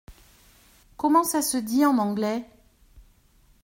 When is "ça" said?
1.23-1.43